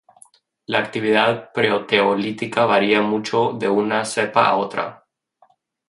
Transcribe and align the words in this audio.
La 0.65 0.79
actividad 0.79 1.51
proteolítica 1.53 2.65
varía 2.65 3.03
mucho 3.03 3.51
de 3.53 3.69
una 3.69 4.03
cepa 4.03 4.47
a 4.49 4.55
otra. 4.57 5.05